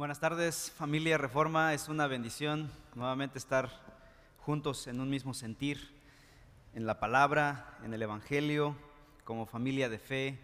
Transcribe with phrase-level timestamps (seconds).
[0.00, 1.74] Buenas tardes, familia Reforma.
[1.74, 3.68] Es una bendición nuevamente estar
[4.38, 5.90] juntos en un mismo sentir,
[6.74, 8.74] en la palabra, en el Evangelio,
[9.24, 10.38] como familia de fe,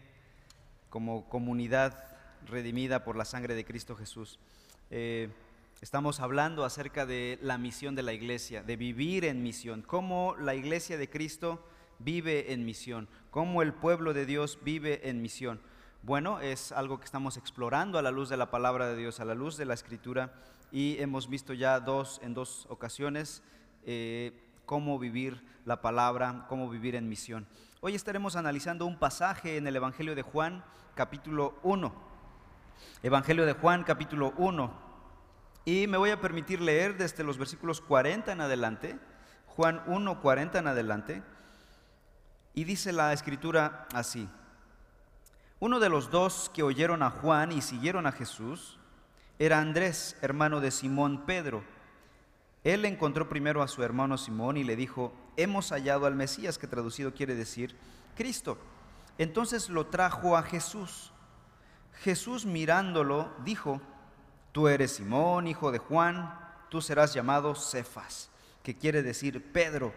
[0.90, 4.38] como comunidad redimida por la sangre de Cristo Jesús.
[4.90, 5.30] Eh,
[5.80, 10.54] estamos hablando acerca de la misión de la iglesia, de vivir en misión, cómo la
[10.54, 11.66] iglesia de Cristo
[11.98, 15.62] vive en misión, cómo el pueblo de Dios vive en misión.
[16.02, 19.24] Bueno, es algo que estamos explorando a la luz de la palabra de Dios, a
[19.24, 20.32] la luz de la escritura,
[20.70, 23.42] y hemos visto ya dos, en dos ocasiones
[23.84, 24.32] eh,
[24.66, 27.46] cómo vivir la palabra, cómo vivir en misión.
[27.80, 30.64] Hoy estaremos analizando un pasaje en el Evangelio de Juan,
[30.94, 31.92] capítulo 1.
[33.02, 34.72] Evangelio de Juan, capítulo 1.
[35.64, 38.98] Y me voy a permitir leer desde los versículos 40 en adelante,
[39.46, 41.22] Juan 1, 40 en adelante,
[42.54, 44.28] y dice la escritura así.
[45.58, 48.78] Uno de los dos que oyeron a Juan y siguieron a Jesús
[49.38, 51.64] era Andrés, hermano de Simón Pedro.
[52.62, 56.66] Él encontró primero a su hermano Simón y le dijo, hemos hallado al Mesías, que
[56.66, 57.74] traducido quiere decir
[58.16, 58.58] Cristo.
[59.16, 61.10] Entonces lo trajo a Jesús.
[62.02, 63.80] Jesús mirándolo dijo,
[64.52, 68.28] tú eres Simón, hijo de Juan, tú serás llamado Cefas,
[68.62, 69.94] que quiere decir Pedro.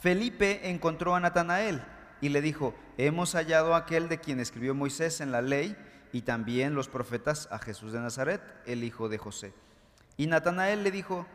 [0.00, 1.84] Felipe encontró a Natanael
[2.20, 5.76] y le dijo, hemos hallado a aquel de quien escribió Moisés en la ley
[6.12, 9.52] y también los profetas a Jesús de Nazaret, el hijo de José.
[10.16, 11.26] Y Natanael le dijo,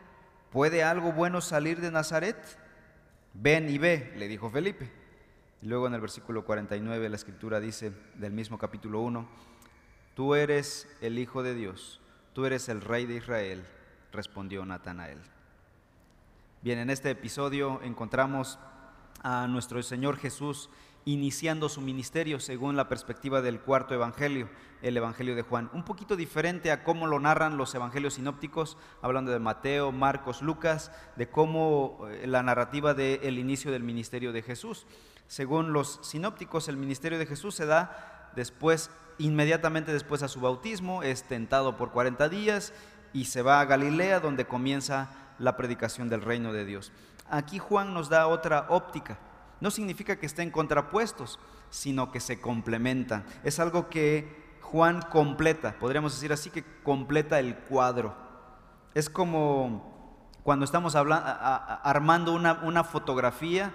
[0.52, 2.38] ¿puede algo bueno salir de Nazaret?
[3.34, 4.92] Ven y ve, le dijo Felipe.
[5.62, 9.28] Y luego en el versículo 49 la escritura dice del mismo capítulo 1,
[10.16, 12.02] tú eres el Hijo de Dios,
[12.34, 13.66] tú eres el Rey de Israel,
[14.12, 15.20] respondió Natanael.
[16.62, 18.60] Bien, en este episodio encontramos
[19.24, 20.70] a nuestro Señor Jesús
[21.06, 24.50] iniciando su ministerio según la perspectiva del cuarto evangelio,
[24.82, 25.70] el evangelio de Juan.
[25.74, 30.92] Un poquito diferente a cómo lo narran los evangelios sinópticos, hablando de Mateo, Marcos, Lucas,
[31.16, 34.86] de cómo eh, la narrativa del inicio del ministerio de Jesús.
[35.28, 41.04] Según los sinópticos, el ministerio de Jesús se da después, inmediatamente después a su bautismo,
[41.04, 42.74] es tentado por 40 días
[43.14, 46.92] y se va a Galilea donde comienza la predicación del reino de Dios.
[47.34, 49.18] Aquí Juan nos da otra óptica.
[49.60, 51.40] No significa que estén contrapuestos,
[51.72, 53.26] sino que se complementan.
[53.44, 58.16] Es algo que Juan completa, podríamos decir así, que completa el cuadro.
[58.94, 63.74] Es como cuando estamos armando una, fotografía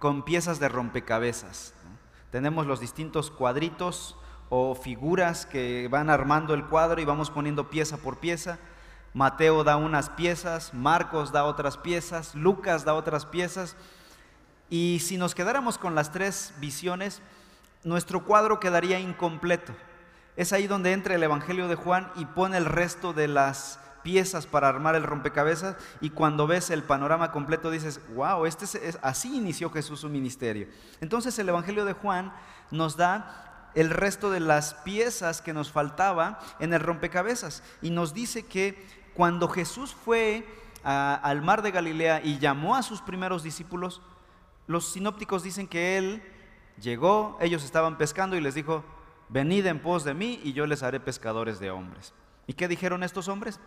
[0.00, 1.74] con piezas de rompecabezas.
[2.32, 4.16] Tenemos los distintos cuadritos
[4.48, 8.58] o figuras que van armando el cuadro y vamos poniendo pieza por pieza
[9.14, 13.76] Mateo da unas piezas, Marcos da otras piezas, Lucas da otras piezas.
[14.70, 17.22] Y si nos quedáramos con las tres visiones,
[17.84, 19.74] nuestro cuadro quedaría incompleto.
[20.36, 24.46] Es ahí donde entra el Evangelio de Juan y pone el resto de las piezas
[24.46, 29.36] para armar el rompecabezas y cuando ves el panorama completo dices, wow, este es, así
[29.36, 30.68] inició Jesús su ministerio.
[31.00, 32.32] Entonces el Evangelio de Juan
[32.70, 38.14] nos da el resto de las piezas que nos faltaba en el rompecabezas y nos
[38.14, 40.46] dice que cuando Jesús fue
[40.82, 44.00] al mar de Galilea y llamó a sus primeros discípulos,
[44.66, 46.22] los sinópticos dicen que él
[46.80, 48.84] llegó, ellos estaban pescando y les dijo,
[49.28, 52.14] venid en pos de mí y yo les haré pescadores de hombres.
[52.46, 53.60] ¿Y qué dijeron estos hombres?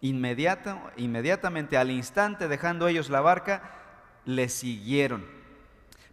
[0.00, 3.62] inmediatamente, al instante, dejando ellos la barca,
[4.24, 5.26] le siguieron.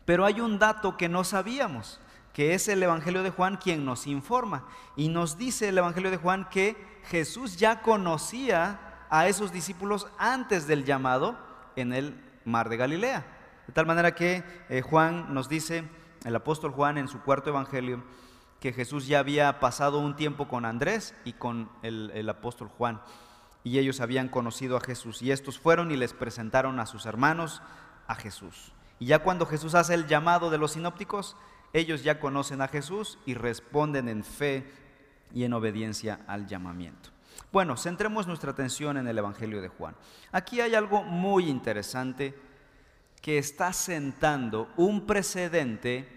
[0.05, 1.99] Pero hay un dato que no sabíamos,
[2.35, 4.65] que es el Evangelio de Juan quien nos informa.
[4.97, 6.75] Y nos dice el Evangelio de Juan que
[7.05, 11.37] Jesús ya conocía a esos discípulos antes del llamado
[11.77, 13.25] en el mar de Galilea.
[13.67, 15.85] De tal manera que eh, Juan nos dice,
[16.25, 18.03] el apóstol Juan en su cuarto evangelio,
[18.59, 23.01] que Jesús ya había pasado un tiempo con Andrés y con el, el apóstol Juan.
[23.63, 25.21] Y ellos habían conocido a Jesús.
[25.21, 27.61] Y estos fueron y les presentaron a sus hermanos
[28.07, 28.73] a Jesús.
[28.99, 31.37] Y ya cuando Jesús hace el llamado de los sinópticos,
[31.75, 34.65] ellos ya conocen a Jesús y responden en fe
[35.33, 37.09] y en obediencia al llamamiento.
[37.51, 39.93] Bueno, centremos nuestra atención en el Evangelio de Juan.
[40.31, 42.33] Aquí hay algo muy interesante
[43.21, 46.07] que está sentando un precedente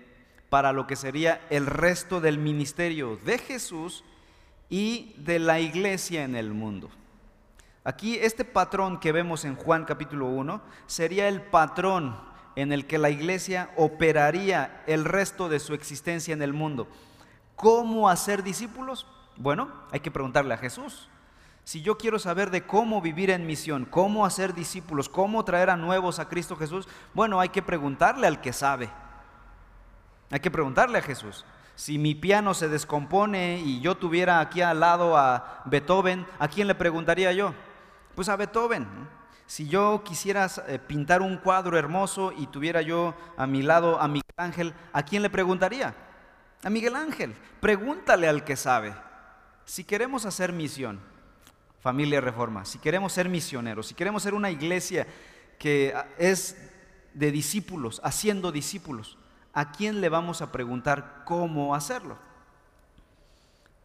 [0.49, 4.05] para lo que sería el resto del ministerio de Jesús
[4.71, 6.89] y de la iglesia en el mundo.
[7.83, 12.29] Aquí este patrón que vemos en Juan capítulo 1 sería el patrón
[12.59, 16.89] en el que la iglesia operaría el resto de su existencia en el mundo.
[17.55, 19.07] ¿Cómo hacer discípulos?
[19.37, 21.09] Bueno, hay que preguntarle a Jesús.
[21.63, 25.77] Si yo quiero saber de cómo vivir en misión, cómo hacer discípulos, cómo traer a
[25.77, 28.91] nuevos a Cristo Jesús, bueno, hay que preguntarle al que sabe.
[30.29, 31.45] Hay que preguntarle a Jesús.
[31.77, 36.67] Si mi piano se descompone y yo tuviera aquí al lado a Beethoven, ¿a quién
[36.67, 37.55] le preguntaría yo?
[38.17, 39.17] Pues a Beethoven.
[39.49, 44.07] Si yo quisiera eh, pintar un cuadro hermoso y tuviera yo a mi lado a
[44.07, 45.95] Miguel Ángel, ¿a quién le preguntaría?
[46.63, 47.35] A Miguel Ángel.
[47.59, 48.95] Pregúntale al que sabe.
[49.65, 51.01] Si queremos hacer misión,
[51.81, 55.07] familia reforma, si queremos ser misioneros, si queremos ser una iglesia
[55.59, 56.71] que ah, es
[57.15, 59.17] de discípulos, haciendo discípulos,
[59.55, 62.19] ¿a quién le vamos a preguntar cómo hacerlo?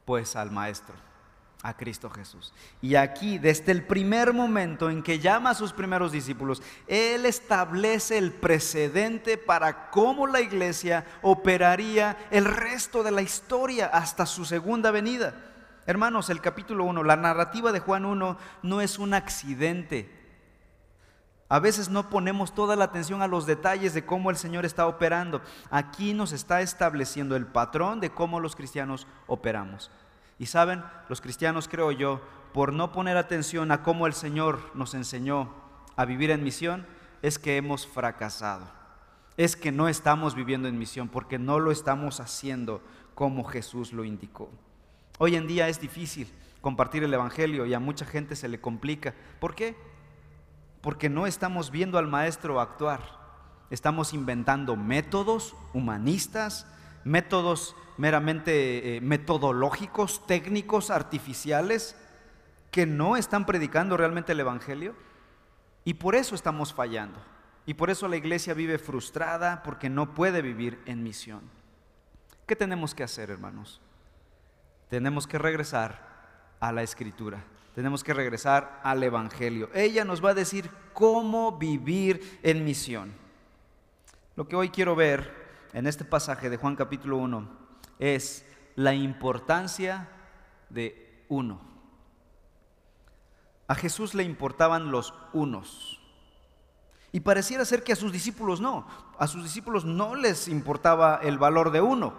[0.04, 0.96] Pues al Maestro,
[1.64, 2.54] a Cristo Jesús.
[2.82, 8.18] Y aquí, desde el primer momento en que llama a sus primeros discípulos, Él establece
[8.18, 14.92] el precedente para cómo la iglesia operaría el resto de la historia hasta su segunda
[14.92, 15.34] venida.
[15.86, 20.24] Hermanos, el capítulo 1, la narrativa de Juan 1 no es un accidente,
[21.54, 24.88] a veces no ponemos toda la atención a los detalles de cómo el Señor está
[24.88, 25.40] operando.
[25.70, 29.92] Aquí nos está estableciendo el patrón de cómo los cristianos operamos.
[30.40, 32.22] Y saben, los cristianos, creo yo,
[32.54, 35.54] por no poner atención a cómo el Señor nos enseñó
[35.96, 36.86] a vivir en misión,
[37.22, 38.70] es que hemos fracasado.
[39.38, 42.82] Es que no estamos viviendo en misión porque no lo estamos haciendo
[43.16, 44.50] como Jesús lo indicó.
[45.18, 46.32] Hoy en día es difícil
[46.62, 49.14] compartir el Evangelio y a mucha gente se le complica.
[49.40, 49.76] ¿Por qué?
[50.84, 53.00] porque no estamos viendo al maestro actuar.
[53.70, 56.68] Estamos inventando métodos humanistas,
[57.04, 61.96] métodos meramente eh, metodológicos, técnicos, artificiales,
[62.72, 64.96] que no están predicando realmente el Evangelio.
[65.84, 67.20] Y por eso estamos fallando.
[67.66, 71.42] Y por eso la iglesia vive frustrada porque no puede vivir en misión.
[72.46, 73.80] ¿Qué tenemos que hacer, hermanos?
[74.90, 76.12] Tenemos que regresar
[76.60, 77.44] a la escritura
[77.76, 79.70] tenemos que regresar al Evangelio.
[79.74, 83.14] Ella nos va a decir cómo vivir en misión.
[84.36, 85.43] Lo que hoy quiero ver
[85.74, 87.48] en este pasaje de Juan capítulo 1
[88.00, 90.08] es la importancia
[90.70, 91.60] de uno.
[93.68, 96.00] A Jesús le importaban los unos.
[97.12, 98.88] Y pareciera ser que a sus discípulos no.
[99.18, 102.14] A sus discípulos no les importaba el valor de uno.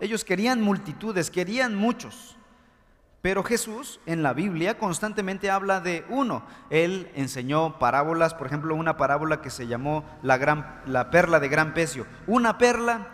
[0.00, 2.36] Ellos querían multitudes, querían muchos.
[3.22, 6.42] Pero Jesús en la Biblia constantemente habla de uno.
[6.70, 11.48] Él enseñó parábolas, por ejemplo, una parábola que se llamó la, gran, la perla de
[11.48, 12.06] gran pecio.
[12.26, 13.08] Una perla,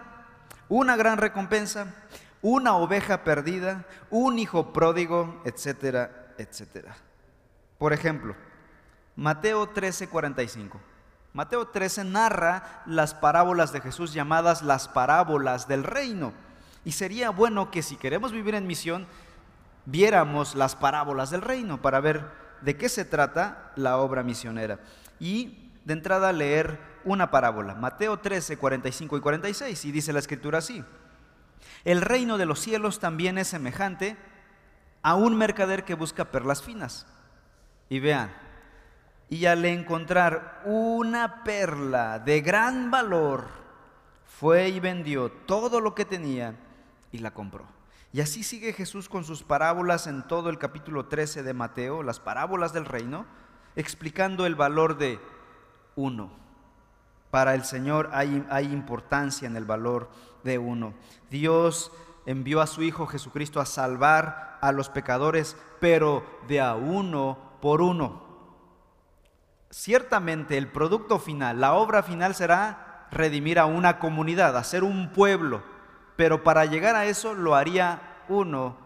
[0.68, 1.92] una gran recompensa,
[2.40, 6.96] una oveja perdida, un hijo pródigo, etcétera, etcétera.
[7.78, 8.36] Por ejemplo,
[9.16, 10.80] Mateo 13, 45.
[11.32, 16.32] Mateo 13 narra las parábolas de Jesús llamadas las parábolas del reino.
[16.84, 19.06] Y sería bueno que si queremos vivir en misión,
[19.86, 22.24] viéramos las parábolas del reino para ver
[22.60, 24.80] de qué se trata la obra misionera.
[25.18, 30.58] Y de entrada leer una parábola, Mateo 13, 45 y 46, y dice la escritura
[30.58, 30.84] así.
[31.84, 34.16] El reino de los cielos también es semejante
[35.02, 37.06] a un mercader que busca perlas finas.
[37.88, 38.32] Y vean,
[39.28, 43.46] y al encontrar una perla de gran valor,
[44.26, 46.56] fue y vendió todo lo que tenía
[47.12, 47.75] y la compró.
[48.16, 52.18] Y así sigue Jesús con sus parábolas en todo el capítulo 13 de Mateo, las
[52.18, 53.26] parábolas del reino,
[53.74, 55.20] explicando el valor de
[55.96, 56.30] uno.
[57.30, 60.08] Para el Señor hay, importancia en el valor
[60.44, 60.94] de uno.
[61.28, 61.92] Dios
[62.24, 67.82] envió a su Hijo Jesucristo a salvar a los pecadores, pero de a uno por
[67.82, 68.22] uno.
[69.68, 75.75] Ciertamente el producto final, la obra final será redimir a una comunidad, hacer un pueblo
[76.16, 78.76] pero para llegar a eso lo haría uno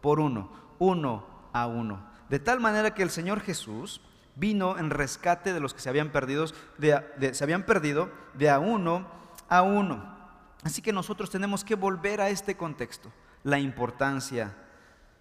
[0.00, 2.06] por uno, uno a uno.
[2.28, 4.00] De tal manera que el Señor Jesús
[4.34, 6.46] vino en rescate de los que se habían, perdido,
[6.78, 9.06] de, se habían perdido de a uno
[9.48, 10.16] a uno.
[10.62, 13.12] Así que nosotros tenemos que volver a este contexto,
[13.42, 14.54] la importancia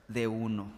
[0.07, 0.71] de uno.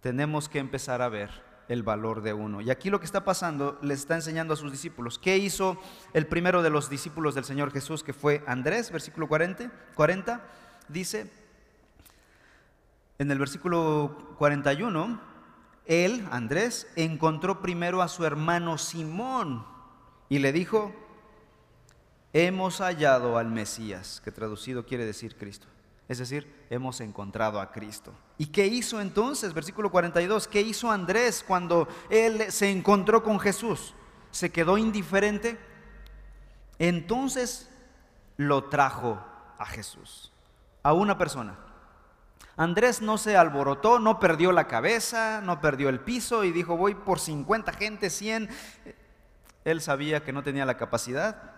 [0.00, 2.60] Tenemos que empezar a ver el valor de uno.
[2.60, 5.20] Y aquí lo que está pasando, le está enseñando a sus discípulos.
[5.20, 5.78] ¿Qué hizo
[6.12, 9.70] el primero de los discípulos del Señor Jesús, que fue Andrés, versículo 40?
[9.94, 10.40] 40
[10.88, 11.30] dice,
[13.18, 15.20] en el versículo 41,
[15.86, 19.64] él, Andrés, encontró primero a su hermano Simón
[20.28, 20.92] y le dijo,
[22.32, 25.68] hemos hallado al Mesías, que traducido quiere decir Cristo.
[26.10, 28.12] Es decir, hemos encontrado a Cristo.
[28.36, 29.54] ¿Y qué hizo entonces?
[29.54, 30.48] Versículo 42.
[30.48, 33.94] ¿Qué hizo Andrés cuando él se encontró con Jesús?
[34.32, 35.56] ¿Se quedó indiferente?
[36.80, 37.70] Entonces
[38.36, 39.24] lo trajo
[39.56, 40.32] a Jesús,
[40.82, 41.56] a una persona.
[42.56, 46.96] Andrés no se alborotó, no perdió la cabeza, no perdió el piso y dijo, voy
[46.96, 48.48] por 50 gente, 100.
[49.64, 51.52] Él sabía que no tenía la capacidad,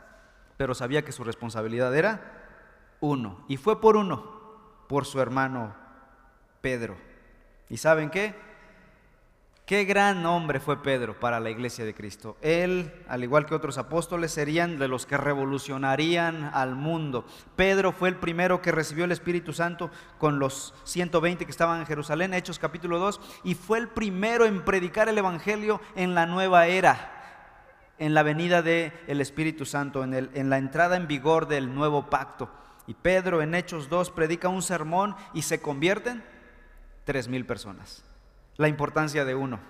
[0.59, 2.43] pero sabía que su responsabilidad era
[3.01, 3.45] uno.
[3.49, 4.42] Y fue por uno,
[4.89, 5.75] por su hermano
[6.61, 6.97] Pedro.
[7.69, 8.35] ¿Y saben qué?
[9.65, 12.37] Qué gran hombre fue Pedro para la iglesia de Cristo.
[12.43, 17.25] Él, al igual que otros apóstoles, serían de los que revolucionarían al mundo.
[17.55, 21.87] Pedro fue el primero que recibió el Espíritu Santo con los 120 que estaban en
[21.87, 26.67] Jerusalén, Hechos capítulo 2, y fue el primero en predicar el Evangelio en la nueva
[26.67, 31.47] era, en la venida del el Espíritu Santo, en, el, en la entrada en vigor
[31.47, 32.51] del nuevo pacto.
[32.87, 36.25] Y Pedro en Hechos 2 predica un sermón y se convierten
[37.05, 38.05] tres mil personas
[38.57, 39.61] la importancia de uno.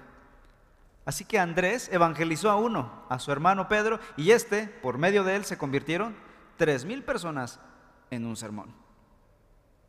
[1.04, 5.36] Así que Andrés evangelizó a uno, a su hermano Pedro, y este, por medio de
[5.36, 6.14] él, se convirtieron
[6.56, 7.58] tres mil personas
[8.10, 8.72] en un sermón.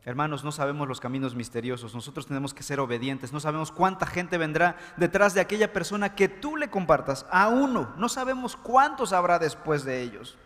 [0.04, 4.36] Hermanos, no sabemos los caminos misteriosos, nosotros tenemos que ser obedientes, no sabemos cuánta gente
[4.36, 9.38] vendrá detrás de aquella persona que tú le compartas, a uno, no sabemos cuántos habrá
[9.38, 10.36] después de ellos.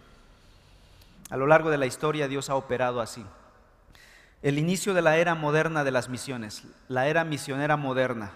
[1.30, 3.24] A lo largo de la historia Dios ha operado así
[4.40, 8.30] el inicio de la era moderna de las misiones, la era misionera moderna,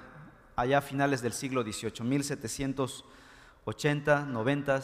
[0.57, 4.81] allá a finales del siglo XVIII, 1780, 90,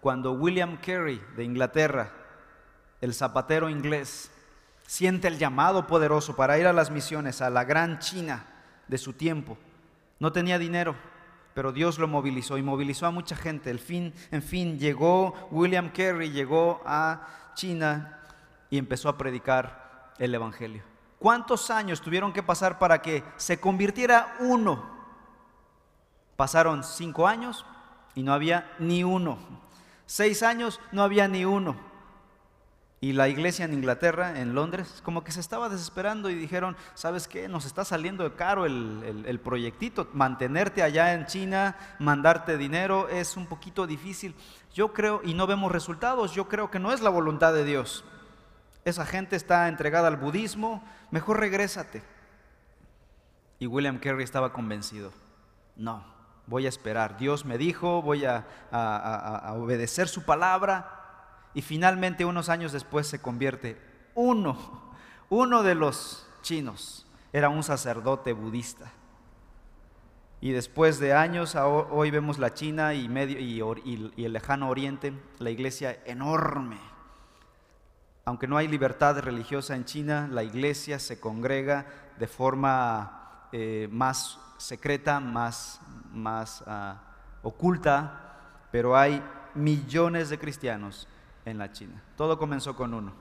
[0.00, 2.12] cuando William Carey de Inglaterra,
[3.00, 4.30] el zapatero inglés,
[4.86, 8.44] siente el llamado poderoso para ir a las misiones a la gran China
[8.86, 9.58] de su tiempo.
[10.20, 10.94] No tenía dinero,
[11.54, 13.70] pero Dios lo movilizó y movilizó a mucha gente.
[13.70, 17.26] En fin, llegó William Carey, llegó a
[17.60, 18.18] China
[18.70, 20.82] y empezó a predicar el Evangelio.
[21.18, 24.82] ¿Cuántos años tuvieron que pasar para que se convirtiera uno?
[26.36, 27.66] Pasaron cinco años
[28.14, 29.36] y no había ni uno.
[30.06, 31.76] Seis años no había ni uno.
[33.02, 37.26] Y la iglesia en Inglaterra, en Londres, como que se estaba desesperando y dijeron, ¿sabes
[37.26, 37.48] qué?
[37.48, 40.08] Nos está saliendo caro el, el proyectito.
[40.12, 44.34] Mantenerte allá en China, mandarte dinero, es un poquito difícil.
[44.74, 48.04] Yo creo, y no vemos resultados, yo creo que no es la voluntad de Dios
[48.84, 52.02] esa gente está entregada al budismo, mejor regrésate.
[53.58, 55.12] Y William Carey estaba convencido,
[55.76, 56.04] no,
[56.46, 58.46] voy a esperar, Dios me dijo, voy a,
[59.56, 60.96] obedecer su palabra.
[61.54, 63.80] Y finalmente unos años después se convierte
[64.14, 64.56] uno,
[65.28, 68.92] uno de los chinos, era un sacerdote budista.
[70.40, 73.38] Y después de años, hoy vemos la China y, medio,
[73.84, 76.78] y el lejano oriente, la iglesia enorme,
[78.24, 81.86] aunque no hay libertad religiosa en China, la iglesia se congrega
[82.18, 85.80] de forma eh, más secreta, más,
[86.12, 87.02] más ah,
[87.42, 89.20] oculta, pero hay
[89.54, 91.08] millones de cristianos
[91.44, 92.02] en la China.
[92.16, 93.12] Todo comenzó con uno.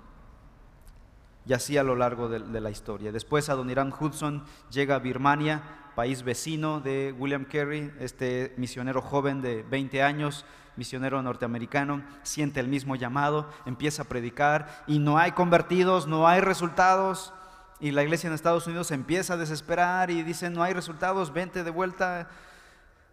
[1.45, 3.11] Y así a lo largo de, la historia.
[3.11, 5.63] Después Adoniram Hudson llega a Birmania,
[5.95, 10.45] país vecino de William Carey, este misionero joven de 20 años,
[10.75, 16.41] misionero norteamericano, siente el mismo llamado, empieza a predicar y no hay convertidos, no hay
[16.41, 17.33] resultados.
[17.79, 21.63] Y la iglesia en Estados Unidos empieza a desesperar y dice, no hay resultados, vente
[21.63, 22.29] de vuelta.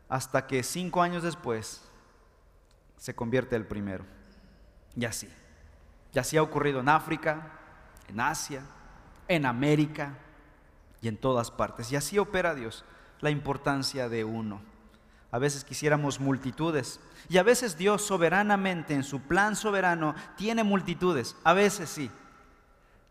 [0.09, 1.83] Hasta que cinco años después
[2.97, 4.05] se convierte el primero.
[4.97, 5.29] Y así.
[6.13, 7.53] Y así ha ocurrido en África,
[8.09, 8.63] en Asia,
[9.29, 10.15] en América,
[11.01, 11.93] y en todas partes.
[11.93, 12.85] Y así opera Dios,
[13.21, 14.61] la importancia de uno.
[15.31, 17.01] A veces quisiéramos multitudes.
[17.29, 21.37] Y a veces Dios soberanamente, en su plan soberano, tiene multitudes.
[21.45, 22.11] A veces sí.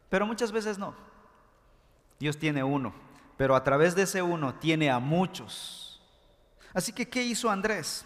[0.10, 0.96] Pero muchas veces no.
[2.20, 2.94] Dios tiene uno.
[3.38, 6.02] Pero a través de ese uno tiene a muchos.
[6.74, 8.06] Así que, ¿qué hizo Andrés?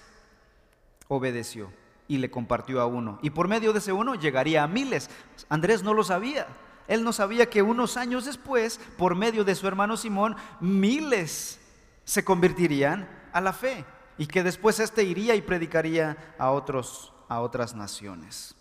[1.07, 1.71] Obedeció
[2.09, 3.19] y le compartió a uno.
[3.21, 5.09] Y por medio de ese uno llegaría a miles.
[5.47, 6.47] Andrés no lo sabía.
[6.87, 11.61] Él no sabía que unos años después, por medio de su hermano Simón, miles
[12.03, 13.85] se convertirían a la fe
[14.17, 18.55] y que después éste iría y predicaría a, otros, a otras naciones.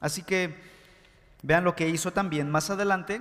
[0.00, 0.56] Así que
[1.42, 3.20] vean lo que hizo también más adelante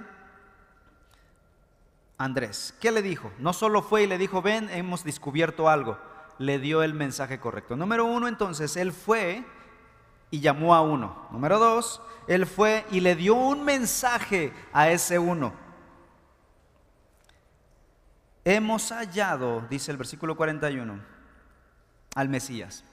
[2.20, 2.76] Andrés.
[2.80, 3.32] ¿Qué le dijo?
[3.40, 5.98] No solo fue y le dijo, ven, hemos descubierto algo.
[6.40, 7.76] Le dio el mensaje correcto.
[7.76, 9.44] Número uno, entonces, él fue
[10.32, 11.28] y llamó a uno.
[11.32, 15.54] Número dos, él fue y le dio un mensaje a ese uno.
[18.44, 21.02] Hemos hallado, dice el versículo 41,
[22.16, 22.84] al Mesías.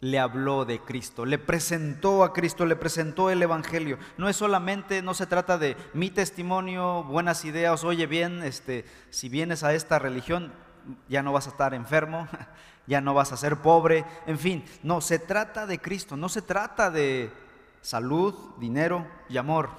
[0.00, 3.98] Le habló de Cristo, le presentó a Cristo, le presentó el Evangelio.
[4.16, 9.28] No es solamente, no se trata de mi testimonio, buenas ideas, oye bien, este, si
[9.28, 10.52] vienes a esta religión,
[11.08, 12.28] ya no vas a estar enfermo,
[12.86, 16.42] ya no vas a ser pobre, en fin, no, se trata de Cristo, no se
[16.42, 17.30] trata de
[17.80, 19.70] salud, dinero y amor.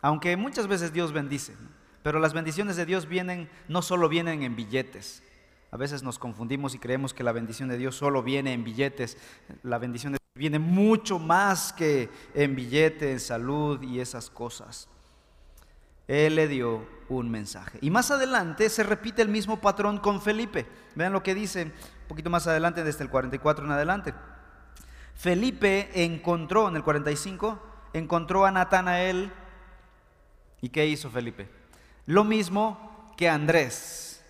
[0.00, 1.54] Aunque muchas veces Dios bendice,
[2.02, 5.22] pero las bendiciones de Dios vienen, no solo vienen en billetes.
[5.70, 9.16] A veces nos confundimos y creemos que la bendición de Dios solo viene en billetes.
[9.62, 14.88] La bendición de Dios Viene mucho más que en billete, en salud y esas cosas.
[16.08, 17.78] Él le dio un mensaje.
[17.80, 20.66] Y más adelante se repite el mismo patrón con Felipe.
[20.94, 21.72] Vean lo que dice un
[22.08, 24.14] poquito más adelante, desde el 44 en adelante.
[25.14, 27.60] Felipe encontró, en el 45,
[27.92, 29.32] encontró a Natanael.
[30.60, 31.48] ¿Y qué hizo Felipe?
[32.06, 34.24] Lo mismo que Andrés.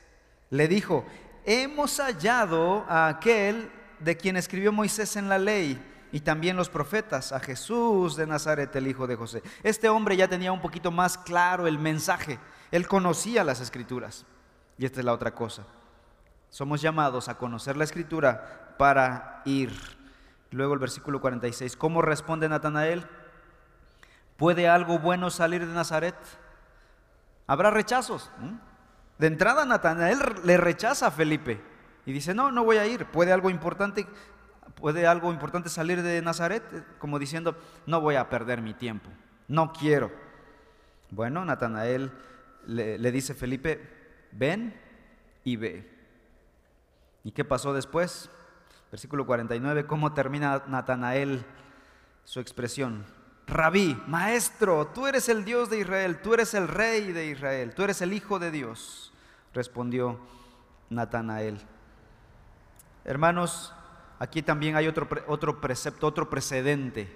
[0.51, 1.07] Le dijo,
[1.45, 5.81] hemos hallado a aquel de quien escribió Moisés en la ley
[6.13, 9.43] y también los profetas, a Jesús de Nazaret, el hijo de José.
[9.63, 12.39] Este hombre ya tenía un poquito más claro el mensaje,
[12.71, 14.27] él conocía las escrituras.
[14.79, 15.65] Y esta es la otra cosa.
[16.51, 19.73] Somos llamados a conocer la escritura para ir.
[20.51, 23.07] Luego el versículo 46, ¿cómo responde Natanael?
[24.37, 26.17] ¿Puede algo bueno salir de Nazaret?
[27.47, 28.31] Habrá rechazos.
[29.19, 31.63] De entrada Natanael le rechaza a Felipe
[32.05, 33.07] y dice, no, no voy a ir.
[33.07, 34.07] ¿Puede algo importante
[34.83, 36.65] puede algo importante salir de Nazaret,
[36.99, 39.09] como diciendo, no voy a perder mi tiempo,
[39.47, 40.11] no quiero.
[41.11, 42.11] Bueno, Natanael
[42.67, 43.81] le, le dice Felipe,
[44.33, 44.75] ven
[45.45, 45.89] y ve.
[47.23, 48.29] ¿Y qué pasó después?
[48.91, 51.45] Versículo 49, ¿cómo termina Natanael
[52.25, 53.05] su expresión?
[53.47, 57.85] Rabí, maestro, tú eres el Dios de Israel, tú eres el rey de Israel, tú
[57.85, 59.13] eres el Hijo de Dios,
[59.55, 60.19] respondió
[60.91, 61.61] Natanael.
[63.05, 63.73] Hermanos,
[64.23, 67.13] aquí también hay otro, otro precepto, otro precedente.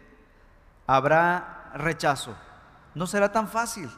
[0.88, 2.36] Habrá rechazo.
[2.96, 3.88] No será tan fácil.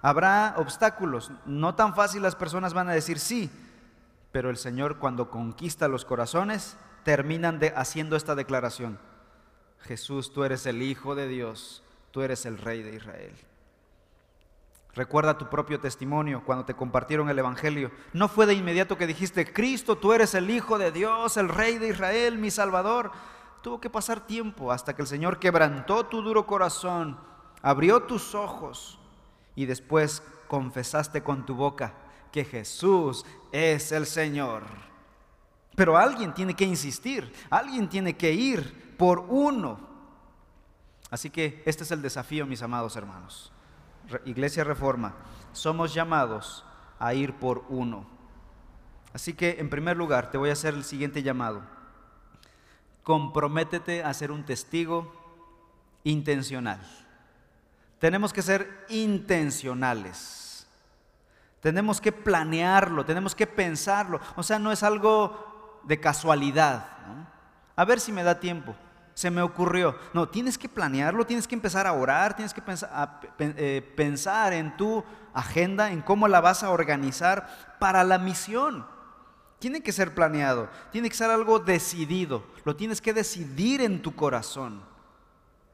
[0.00, 1.32] Habrá obstáculos.
[1.44, 3.50] No tan fácil las personas van a decir sí.
[4.30, 9.00] Pero el Señor cuando conquista los corazones, terminan de, haciendo esta declaración.
[9.80, 13.34] Jesús, tú eres el Hijo de Dios, tú eres el Rey de Israel.
[14.94, 17.90] Recuerda tu propio testimonio cuando te compartieron el Evangelio.
[18.12, 21.78] No fue de inmediato que dijiste, Cristo, tú eres el Hijo de Dios, el Rey
[21.78, 23.10] de Israel, mi Salvador.
[23.62, 27.18] Tuvo que pasar tiempo hasta que el Señor quebrantó tu duro corazón,
[27.62, 28.98] abrió tus ojos
[29.54, 31.94] y después confesaste con tu boca
[32.30, 34.64] que Jesús es el Señor.
[35.74, 39.80] Pero alguien tiene que insistir, alguien tiene que ir por uno.
[41.10, 43.51] Así que este es el desafío, mis amados hermanos.
[44.24, 45.14] Iglesia Reforma,
[45.52, 46.64] somos llamados
[46.98, 48.06] a ir por uno.
[49.12, 51.62] Así que, en primer lugar, te voy a hacer el siguiente llamado.
[53.02, 55.12] Comprométete a ser un testigo
[56.04, 56.80] intencional.
[57.98, 60.66] Tenemos que ser intencionales.
[61.60, 64.20] Tenemos que planearlo, tenemos que pensarlo.
[64.36, 66.86] O sea, no es algo de casualidad.
[67.76, 68.74] A ver si me da tiempo
[69.14, 69.96] se me ocurrió.
[70.12, 74.76] No, tienes que planearlo, tienes que empezar a orar, tienes que pensar, eh, pensar en
[74.76, 78.86] tu agenda, en cómo la vas a organizar para la misión.
[79.58, 84.14] Tiene que ser planeado, tiene que ser algo decidido, lo tienes que decidir en tu
[84.14, 84.82] corazón.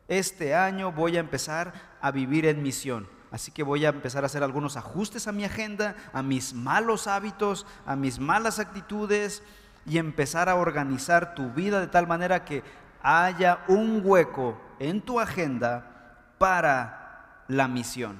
[0.09, 3.09] Este año voy a empezar a vivir en misión.
[3.31, 7.07] Así que voy a empezar a hacer algunos ajustes a mi agenda, a mis malos
[7.07, 9.42] hábitos, a mis malas actitudes
[9.85, 12.62] y empezar a organizar tu vida de tal manera que
[13.02, 18.18] haya un hueco en tu agenda para la misión.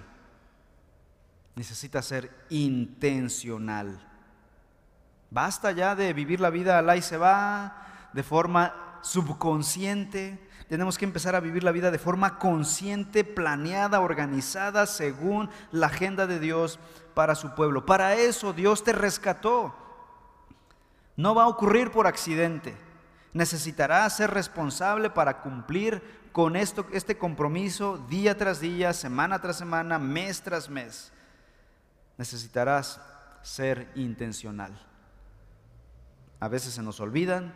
[1.55, 4.01] Necesita ser intencional.
[5.31, 10.49] Basta ya de vivir la vida al y se va, de forma subconsciente.
[10.69, 16.27] Tenemos que empezar a vivir la vida de forma consciente, planeada, organizada, según la agenda
[16.27, 16.79] de Dios
[17.15, 17.85] para su pueblo.
[17.87, 19.75] Para eso Dios te rescató.
[21.17, 22.88] No va a ocurrir por accidente
[23.33, 29.99] necesitará ser responsable para cumplir con esto, este compromiso día tras día, semana tras semana,
[29.99, 31.13] mes tras mes.
[32.17, 33.01] Necesitarás
[33.43, 34.79] ser intencional.
[36.41, 37.55] A veces se nos olvidan,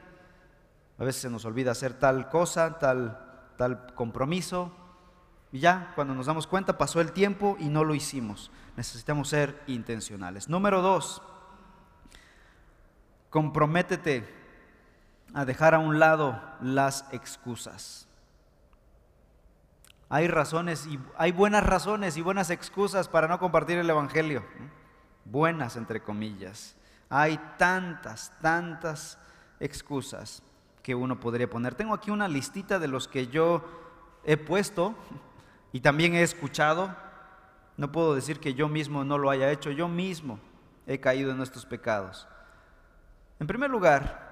[0.98, 4.72] a veces se nos olvida hacer tal cosa, tal, tal compromiso,
[5.52, 8.50] y ya cuando nos damos cuenta pasó el tiempo y no lo hicimos.
[8.76, 10.48] Necesitamos ser intencionales.
[10.48, 11.22] Número dos,
[13.30, 14.41] comprométete
[15.35, 18.07] a dejar a un lado las excusas.
[20.09, 24.45] Hay razones y hay buenas razones y buenas excusas para no compartir el evangelio.
[25.25, 26.77] Buenas entre comillas.
[27.09, 29.18] Hay tantas, tantas
[29.59, 30.42] excusas
[30.83, 31.75] que uno podría poner.
[31.75, 33.64] Tengo aquí una listita de los que yo
[34.25, 34.95] he puesto
[35.73, 36.95] y también he escuchado.
[37.79, 40.38] No puedo decir que yo mismo no lo haya hecho, yo mismo
[40.87, 42.29] he caído en estos pecados.
[43.40, 44.32] En primer lugar,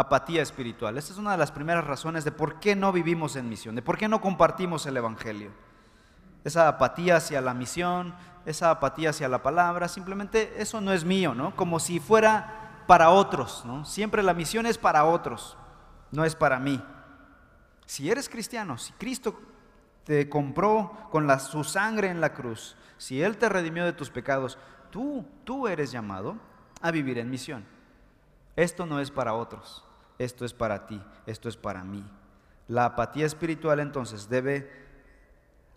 [0.00, 0.98] apatía espiritual.
[0.98, 3.82] Esta es una de las primeras razones de por qué no vivimos en misión, de
[3.82, 5.50] por qué no compartimos el Evangelio.
[6.44, 8.14] Esa apatía hacia la misión,
[8.46, 11.54] esa apatía hacia la palabra, simplemente eso no es mío, ¿no?
[11.54, 13.84] Como si fuera para otros, ¿no?
[13.84, 15.56] Siempre la misión es para otros,
[16.10, 16.82] no es para mí.
[17.86, 19.38] Si eres cristiano, si Cristo
[20.04, 24.58] te compró con su sangre en la cruz, si Él te redimió de tus pecados,
[24.90, 26.36] tú, tú eres llamado
[26.80, 27.64] a vivir en misión.
[28.56, 29.84] Esto no es para otros,
[30.20, 32.04] esto es para ti, esto es para mí.
[32.68, 34.70] La apatía espiritual entonces debe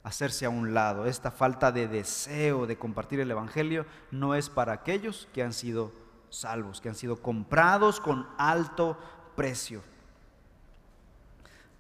[0.04, 1.06] hacerse a un lado.
[1.06, 5.94] Esta falta de deseo de compartir el Evangelio no es para aquellos que han sido
[6.30, 8.98] salvos, que han sido comprados con alto
[9.38, 9.82] precio.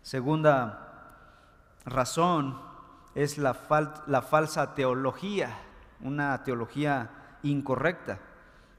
[0.02, 1.18] Segunda
[1.84, 2.62] razón
[3.14, 3.58] es la,
[4.08, 5.54] la falsa teología,
[6.00, 7.10] una teología
[7.44, 8.20] incorrecta.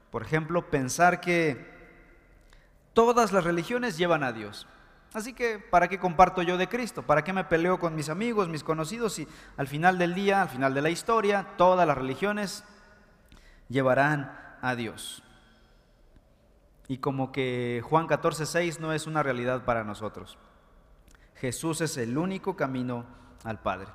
[0.09, 1.74] Por ejemplo, pensar que
[2.95, 4.65] todas las religiones llevan a Dios.
[5.13, 7.03] Así que, ¿para qué comparto yo de Cristo?
[7.03, 9.19] ¿Para qué me peleo con mis amigos, mis conocidos?
[9.19, 12.63] Y al final del día, al final de la historia, todas las religiones
[13.69, 15.21] llevarán a Dios.
[16.87, 20.37] Y como que Juan 14, 6 no es una realidad para nosotros.
[21.35, 23.05] Jesús es el único camino
[23.43, 23.87] al Padre.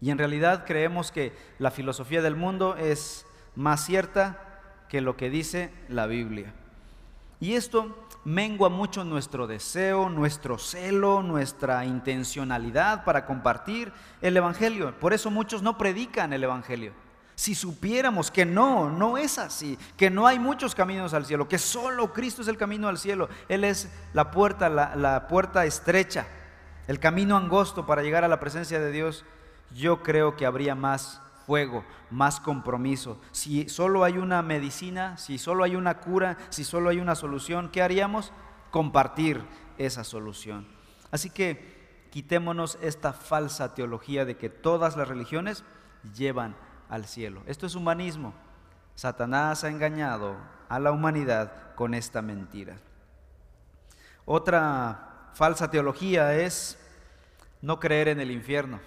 [0.00, 5.30] Y en realidad creemos que la filosofía del mundo es más cierta que lo que
[5.30, 6.54] dice la Biblia.
[7.40, 13.92] Y esto mengua mucho nuestro deseo, nuestro celo, nuestra intencionalidad para compartir
[14.22, 14.98] el Evangelio.
[14.98, 16.92] Por eso muchos no predican el Evangelio.
[17.36, 21.58] Si supiéramos que no, no es así, que no hay muchos caminos al cielo, que
[21.58, 26.26] solo Cristo es el camino al cielo, Él es la puerta, la, puerta estrecha,
[26.86, 29.24] el camino angosto para llegar a la presencia de Dios,
[29.74, 33.20] yo creo que habría más fuego, más compromiso.
[33.32, 37.70] Si solo hay una medicina, si solo hay una cura, si solo hay una solución,
[37.70, 38.32] ¿qué haríamos?
[38.70, 39.42] Compartir
[39.78, 40.66] esa solución.
[41.10, 45.64] Así que quitémonos esta falsa teología de que todas las religiones
[46.14, 46.56] llevan
[46.88, 47.42] al cielo.
[47.46, 48.34] Esto es humanismo.
[48.94, 50.36] Satanás ha engañado
[50.68, 52.76] a la humanidad con esta mentira.
[54.24, 56.78] Otra falsa teología es
[57.60, 58.80] no creer en el infierno.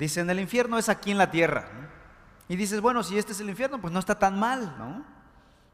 [0.00, 1.68] Dicen, el infierno es aquí en la tierra.
[2.48, 5.04] Y dices, bueno, si este es el infierno, pues no está tan mal, ¿no?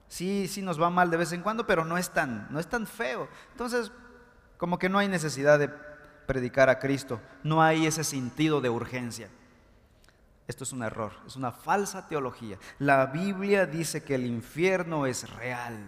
[0.09, 2.67] Sí, sí nos va mal de vez en cuando, pero no es tan, no es
[2.67, 3.29] tan feo.
[3.53, 3.93] Entonces,
[4.57, 5.69] como que no hay necesidad de
[6.27, 9.29] predicar a Cristo, no hay ese sentido de urgencia.
[10.49, 12.59] Esto es un error, es una falsa teología.
[12.81, 15.87] La Biblia dice que el infierno es real.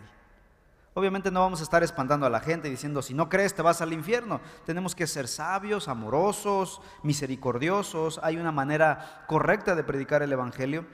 [0.98, 3.80] Obviamente no vamos a estar espantando a la gente diciendo, si no crees te vas
[3.80, 4.40] al infierno.
[4.66, 8.18] Tenemos que ser sabios, amorosos, misericordiosos.
[8.20, 10.84] Hay una manera correcta de predicar el Evangelio.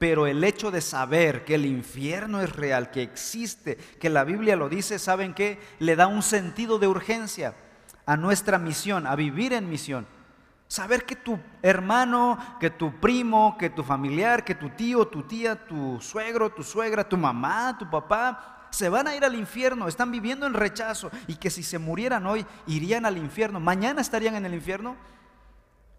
[0.00, 4.56] Pero el hecho de saber que el infierno es real, que existe, que la Biblia
[4.56, 5.60] lo dice, ¿saben qué?
[5.78, 7.54] Le da un sentido de urgencia
[8.04, 10.08] a nuestra misión, a vivir en misión.
[10.66, 15.54] Saber que tu hermano, que tu primo, que tu familiar, que tu tío, tu tía,
[15.68, 20.10] tu suegro, tu suegra, tu mamá, tu papá, se van a ir al infierno, están
[20.10, 24.46] viviendo en rechazo y que si se murieran hoy irían al infierno, mañana estarían en
[24.46, 24.96] el infierno.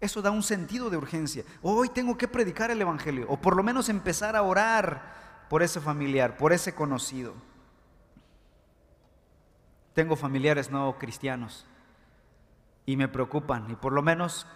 [0.00, 1.44] Eso da un sentido de urgencia.
[1.62, 5.80] Hoy tengo que predicar el Evangelio o por lo menos empezar a orar por ese
[5.80, 7.32] familiar, por ese conocido.
[9.94, 11.66] Tengo familiares no cristianos
[12.86, 14.48] y me preocupan y por lo menos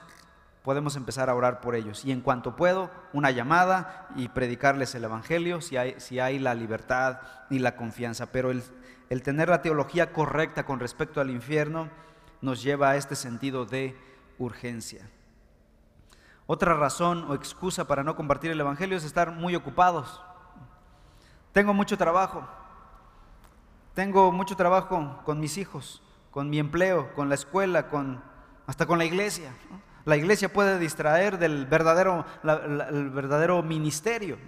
[0.62, 2.04] podemos empezar a orar por ellos.
[2.04, 6.54] Y en cuanto puedo, una llamada y predicarles el Evangelio si hay, si hay la
[6.54, 8.26] libertad y la confianza.
[8.32, 8.62] Pero el,
[9.08, 11.88] el tener la teología correcta con respecto al infierno
[12.40, 13.96] nos lleva a este sentido de
[14.38, 15.08] urgencia.
[16.46, 20.22] Otra razón o excusa para no compartir el Evangelio es estar muy ocupados.
[21.52, 22.46] Tengo mucho trabajo.
[23.94, 28.22] Tengo mucho trabajo con mis hijos, con mi empleo, con la escuela, con,
[28.66, 29.52] hasta con la iglesia.
[30.04, 34.38] La iglesia puede distraer del verdadero, el verdadero ministerio.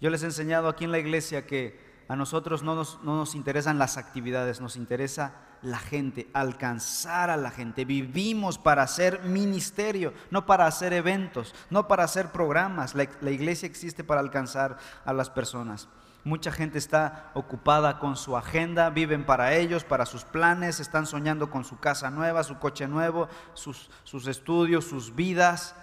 [0.00, 3.34] Yo les he enseñado aquí en la iglesia que a nosotros no nos, no nos
[3.34, 7.84] interesan las actividades, nos interesa la gente, alcanzar a la gente.
[7.84, 12.94] Vivimos para hacer ministerio, no para hacer eventos, no para hacer programas.
[12.94, 15.88] la iglesia existe para alcanzar a las personas.
[16.28, 21.50] Mucha gente está ocupada con su agenda, viven para ellos, para sus planes, están soñando
[21.50, 25.74] con su casa nueva, su coche nuevo, sus, sus estudios, sus vidas,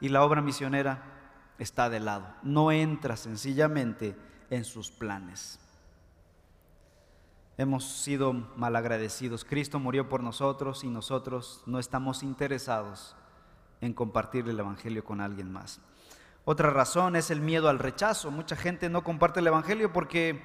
[0.00, 1.04] y la obra misionera
[1.60, 2.26] está de lado.
[2.42, 4.16] No entra sencillamente
[4.50, 5.60] en sus planes.
[7.56, 9.44] Hemos sido malagradecidos.
[9.44, 13.14] Cristo murió por nosotros y nosotros no estamos interesados
[13.80, 15.80] en compartir el Evangelio con alguien más.
[16.44, 18.30] Otra razón es el miedo al rechazo.
[18.30, 20.42] Mucha gente no comparte el Evangelio porque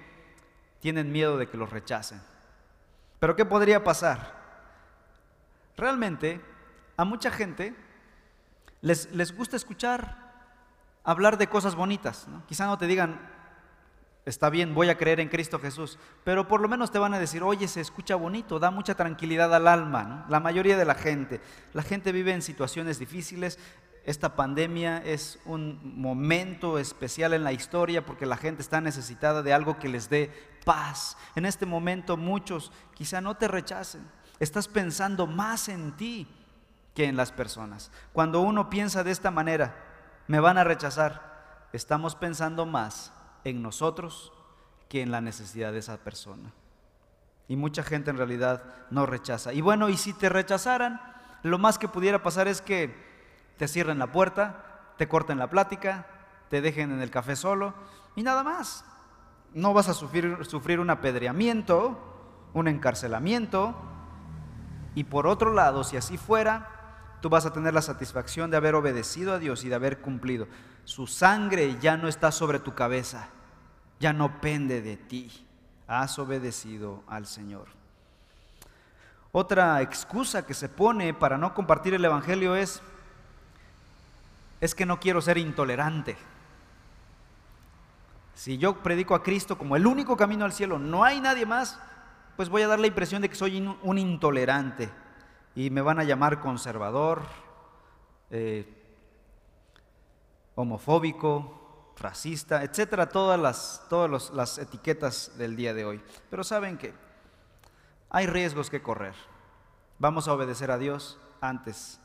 [0.79, 2.21] tienen miedo de que los rechacen.
[3.19, 4.38] Pero ¿qué podría pasar?
[5.75, 6.41] Realmente
[6.97, 7.75] a mucha gente
[8.81, 10.17] les, gusta escuchar
[11.03, 12.27] hablar de cosas bonitas.
[12.47, 13.19] Quizá no te digan,
[14.25, 17.19] está bien, voy a creer en Cristo Jesús, pero por lo menos te van a
[17.19, 20.25] decir, oye, se escucha bonito, da mucha tranquilidad al alma.
[20.29, 21.41] La mayoría de la gente,
[21.73, 23.57] la gente vive en situaciones difíciles.
[24.08, 29.52] Esta pandemia es un momento especial en la historia porque la gente está necesitada de
[29.52, 30.32] algo que les dé
[30.63, 31.17] paz.
[31.36, 34.10] En este momento muchos quizá no te rechacen.
[34.39, 36.26] Estás pensando más en ti
[36.96, 37.91] que en las personas.
[38.13, 39.76] Cuando uno piensa de esta manera,
[40.28, 43.12] me van a rechazar, estamos pensando más
[43.43, 44.32] en nosotros
[44.88, 46.54] que en la necesidad de esa persona.
[47.50, 49.52] Y mucha gente en realidad no rechaza.
[49.52, 51.02] Y bueno, y si te rechazaran,
[51.43, 53.07] lo más que pudiera pasar es que
[53.58, 56.08] te cierren la puerta, te corten la plática,
[56.50, 57.74] te dejen en el café solo
[58.15, 58.86] y nada más.
[59.54, 63.76] No vas a sufrir, sufrir un apedreamiento, un encarcelamiento.
[64.96, 68.76] Y por otro lado, si así fuera, tú vas a tener la satisfacción de haber
[68.76, 70.48] obedecido a Dios y de haber cumplido.
[70.84, 73.30] Su sangre ya no está sobre tu cabeza
[74.00, 75.46] ya no pende de ti.
[75.88, 77.67] Has obedecido al Señor.
[79.32, 82.82] Otra excusa que se pone para no compartir el Evangelio es,
[84.60, 86.17] es que no quiero ser intolerante.
[88.34, 91.80] Si yo predico a Cristo como el único camino al cielo, no hay nadie más,
[92.36, 94.89] pues voy a dar la impresión de que soy un intolerante
[95.56, 97.24] y me van a llamar conservador,
[98.30, 98.74] eh,
[100.54, 106.04] homofóbico, racista, etcétera, todas las, todas las etiquetas del día de hoy.
[106.30, 106.93] Pero saben que
[108.10, 109.15] hay riesgos que correr.
[110.00, 112.00] Vamos a obedecer a Dios antes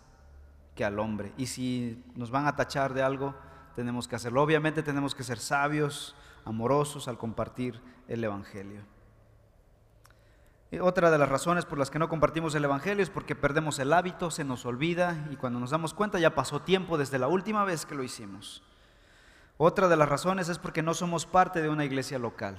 [0.83, 1.33] al hombre.
[1.37, 3.35] Y si nos van a tachar de algo,
[3.75, 4.43] tenemos que hacerlo.
[4.43, 6.15] Obviamente tenemos que ser sabios,
[6.45, 8.83] amorosos al compartir el Evangelio.
[10.81, 13.93] otra de las razones por las que no compartimos el Evangelio es porque perdemos el
[13.93, 17.65] hábito, se nos olvida y cuando nos damos cuenta ya pasó tiempo desde la última
[17.65, 18.63] vez que lo hicimos.
[19.59, 22.57] Otra de las razones es porque no somos parte de una iglesia local.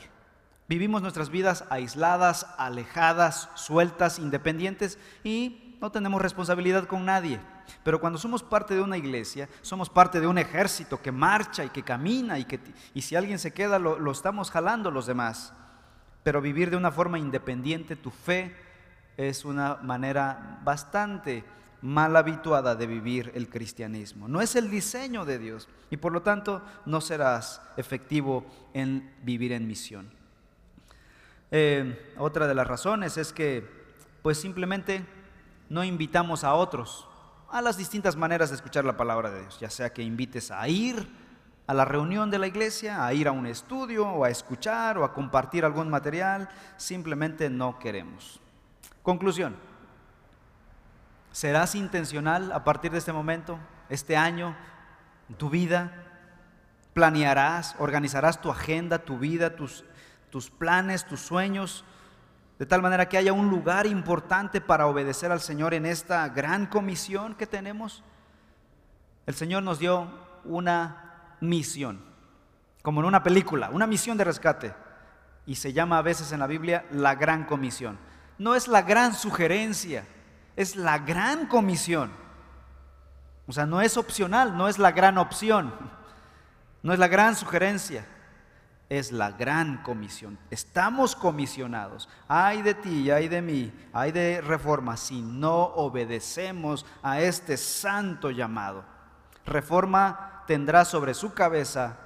[0.69, 7.41] Vivimos nuestras vidas aisladas, alejadas, sueltas, independientes y no tenemos responsabilidad con nadie.
[7.83, 11.71] Pero cuando somos parte de una iglesia, somos parte de un ejército que marcha y
[11.71, 12.57] que camina y que
[12.93, 15.51] y si alguien se queda lo, lo estamos jalando los demás.
[16.23, 18.55] Pero vivir de una forma independiente, tu fe
[19.17, 21.43] es una manera bastante
[21.81, 24.29] mal habituada de vivir el cristianismo.
[24.29, 29.51] No es el diseño de Dios y por lo tanto no serás efectivo en vivir
[29.51, 30.09] en misión.
[31.51, 33.67] Eh, otra de las razones es que
[34.21, 35.05] pues simplemente
[35.73, 37.07] no invitamos a otros
[37.49, 40.67] a las distintas maneras de escuchar la palabra de Dios, ya sea que invites a
[40.67, 41.07] ir
[41.65, 45.03] a la reunión de la iglesia, a ir a un estudio o a escuchar o
[45.03, 48.39] a compartir algún material, simplemente no queremos.
[49.01, 49.55] Conclusión,
[51.33, 53.57] ¿Serás intencional a partir de este momento,
[53.89, 54.55] este año,
[55.37, 55.91] tu vida?
[56.93, 59.83] ¿Planearás, organizarás tu agenda, tu vida, tus,
[60.29, 61.85] tus planes, tus sueños,
[62.63, 66.65] de tal manera que haya un lugar importante para obedecer al Señor en esta gran
[66.65, 68.05] comisión que tenemos?
[69.25, 70.07] El Señor nos dio
[70.45, 71.99] una misión,
[72.81, 74.73] como en una película, una misión de rescate,
[75.45, 77.99] y se llama a veces en la Biblia la gran comisión.
[78.37, 80.05] No es la gran sugerencia,
[80.55, 82.11] es la gran comisión.
[83.45, 85.73] O sea, no es opcional, no es la gran opción,
[86.81, 88.05] no es la gran sugerencia,
[88.89, 90.37] es la gran comisión.
[90.51, 92.09] Estamos comisionados.
[92.27, 98.29] Ay de ti, ay de mí, ay de reforma si no obedecemos a este santo
[98.31, 98.83] llamado.
[99.45, 101.97] Reforma tendrá sobre su cabeza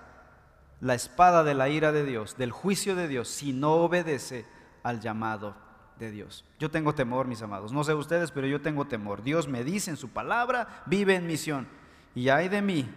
[0.80, 4.46] la espada de la ira de Dios, del juicio de Dios, si no obedece
[4.84, 5.56] al llamado
[6.00, 6.46] de Dios.
[6.60, 7.72] Yo tengo temor, mis amados.
[7.72, 9.24] No sé ustedes, pero yo tengo temor.
[9.24, 11.68] Dios me dice en su palabra, vive en misión.
[12.14, 12.90] Y hay de mí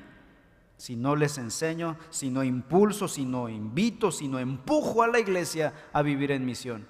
[0.80, 5.18] si no les enseño, si no impulso, si no invito, si no empujo a la
[5.18, 6.88] iglesia a vivir en misión.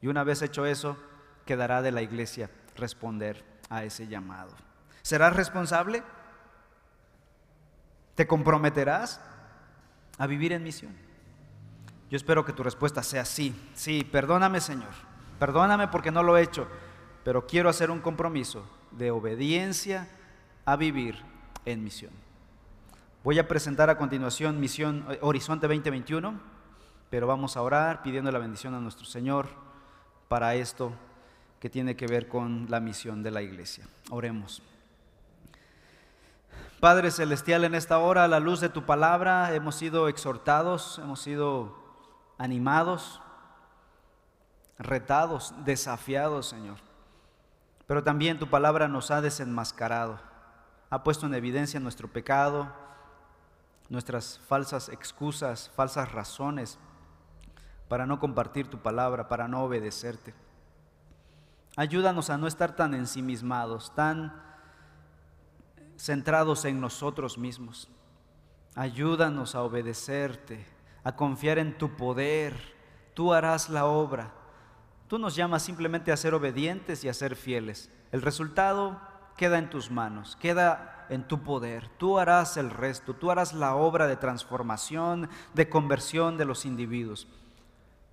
[0.00, 0.96] Y una vez hecho eso,
[1.44, 4.54] quedará de la iglesia responder a ese llamado.
[5.02, 6.02] ¿Serás responsable?
[8.14, 9.20] ¿Te comprometerás
[10.16, 10.96] a vivir en misión?
[12.08, 14.94] Yo espero que tu respuesta sea sí, sí, perdóname Señor,
[15.38, 16.66] perdóname porque no lo he hecho,
[17.22, 20.08] pero quiero hacer un compromiso de obediencia
[20.64, 21.22] a vivir
[21.66, 22.27] en misión.
[23.28, 26.40] Voy a presentar a continuación Misión Horizonte 2021,
[27.10, 29.48] pero vamos a orar pidiendo la bendición a nuestro Señor
[30.28, 30.94] para esto
[31.60, 33.86] que tiene que ver con la misión de la iglesia.
[34.08, 34.62] Oremos.
[36.80, 41.20] Padre Celestial, en esta hora, a la luz de tu palabra, hemos sido exhortados, hemos
[41.20, 41.76] sido
[42.38, 43.20] animados,
[44.78, 46.78] retados, desafiados, Señor.
[47.86, 50.18] Pero también tu palabra nos ha desenmascarado,
[50.88, 52.88] ha puesto en evidencia nuestro pecado,
[53.88, 56.78] nuestras falsas excusas, falsas razones
[57.88, 60.34] para no compartir tu palabra, para no obedecerte.
[61.76, 64.42] Ayúdanos a no estar tan ensimismados, tan
[65.96, 67.88] centrados en nosotros mismos.
[68.74, 70.66] Ayúdanos a obedecerte,
[71.02, 72.54] a confiar en tu poder.
[73.14, 74.32] Tú harás la obra.
[75.08, 77.90] Tú nos llamas simplemente a ser obedientes y a ser fieles.
[78.12, 79.00] El resultado
[79.36, 81.88] queda en tus manos, queda en tu poder.
[81.98, 87.28] Tú harás el resto, tú harás la obra de transformación, de conversión de los individuos.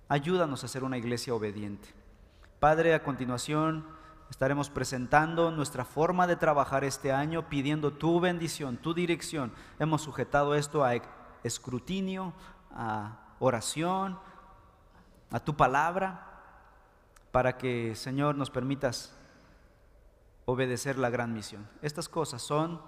[0.08, 1.88] Ayúdanos a ser una iglesia obediente.
[2.60, 3.84] Padre, a continuación
[4.30, 9.52] estaremos presentando nuestra forma de trabajar este año, pidiendo tu bendición, tu dirección.
[9.78, 10.92] Hemos sujetado esto a
[11.42, 12.32] escrutinio,
[12.72, 14.18] a oración,
[15.30, 16.22] a tu palabra,
[17.30, 19.14] para que, Señor, nos permitas
[20.46, 21.68] obedecer la gran misión.
[21.82, 22.80] Estas cosas son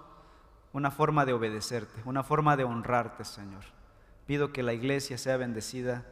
[0.73, 3.63] una forma de obedecerte, una forma de honrarte, Señor.
[4.25, 6.05] Pido que la iglesia sea bendecida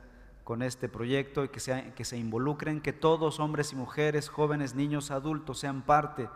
[0.44, 5.12] con este proyecto y que, que se involucren, que todos, hombres y mujeres, jóvenes, niños,
[5.12, 6.30] adultos, sean parte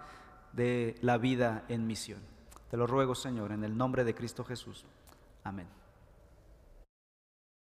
[0.53, 2.19] de la vida en misión.
[2.69, 4.85] Te lo ruego, Señor, en el nombre de Cristo Jesús.
[5.43, 5.80] Amén.